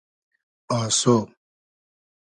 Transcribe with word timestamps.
آسۉ 0.77 1.03